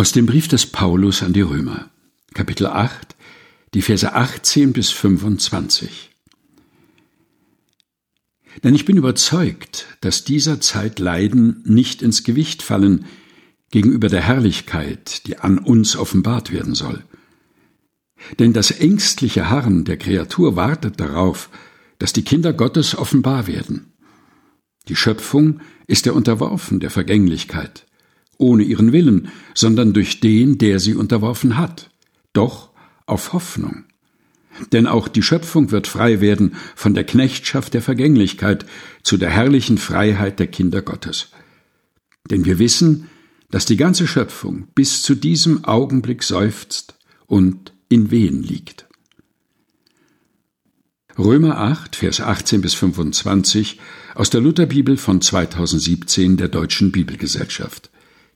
Aus 0.00 0.12
dem 0.12 0.24
Brief 0.24 0.48
des 0.48 0.64
Paulus 0.64 1.22
an 1.22 1.34
die 1.34 1.42
Römer, 1.42 1.90
Kapitel 2.32 2.68
8, 2.68 3.14
die 3.74 3.82
Verse 3.82 4.10
18 4.10 4.72
bis 4.72 4.88
25. 4.88 6.08
Denn 8.64 8.74
ich 8.74 8.86
bin 8.86 8.96
überzeugt, 8.96 9.84
dass 10.00 10.24
dieser 10.24 10.58
Zeit 10.62 11.00
Leiden 11.00 11.62
nicht 11.66 12.00
ins 12.00 12.24
Gewicht 12.24 12.62
fallen 12.62 13.04
gegenüber 13.70 14.08
der 14.08 14.22
Herrlichkeit, 14.22 15.26
die 15.26 15.36
an 15.36 15.58
uns 15.58 15.96
offenbart 15.96 16.50
werden 16.50 16.74
soll. 16.74 17.04
Denn 18.38 18.54
das 18.54 18.70
ängstliche 18.70 19.50
Harren 19.50 19.84
der 19.84 19.98
Kreatur 19.98 20.56
wartet 20.56 20.98
darauf, 20.98 21.50
dass 21.98 22.14
die 22.14 22.24
Kinder 22.24 22.54
Gottes 22.54 22.96
offenbar 22.96 23.46
werden. 23.46 23.92
Die 24.88 24.96
Schöpfung 24.96 25.60
ist 25.86 26.06
ja 26.06 26.12
unterworfen 26.12 26.80
der 26.80 26.88
Vergänglichkeit 26.88 27.84
ohne 28.40 28.62
ihren 28.62 28.92
Willen, 28.92 29.28
sondern 29.54 29.92
durch 29.92 30.20
den, 30.20 30.58
der 30.58 30.80
sie 30.80 30.94
unterworfen 30.94 31.56
hat, 31.56 31.90
doch 32.32 32.70
auf 33.06 33.32
Hoffnung. 33.32 33.84
Denn 34.72 34.86
auch 34.86 35.08
die 35.08 35.22
Schöpfung 35.22 35.70
wird 35.70 35.86
frei 35.86 36.20
werden 36.20 36.56
von 36.74 36.94
der 36.94 37.04
Knechtschaft 37.04 37.74
der 37.74 37.82
Vergänglichkeit 37.82 38.66
zu 39.02 39.16
der 39.16 39.30
herrlichen 39.30 39.78
Freiheit 39.78 40.38
der 40.38 40.48
Kinder 40.48 40.82
Gottes. 40.82 41.28
Denn 42.30 42.44
wir 42.44 42.58
wissen, 42.58 43.08
dass 43.50 43.64
die 43.64 43.76
ganze 43.76 44.06
Schöpfung 44.06 44.68
bis 44.74 45.02
zu 45.02 45.14
diesem 45.14 45.64
Augenblick 45.64 46.22
seufzt 46.22 46.94
und 47.26 47.72
in 47.88 48.10
Wehen 48.10 48.42
liegt. 48.42 48.86
Römer 51.18 51.58
8, 51.58 51.96
Vers 51.96 52.20
18 52.20 52.60
bis 52.60 52.74
25 52.74 53.78
aus 54.14 54.30
der 54.30 54.40
Lutherbibel 54.40 54.96
von 54.96 55.20
2017 55.20 56.36
der 56.36 56.48
Deutschen 56.48 56.92
Bibelgesellschaft. 56.92 57.89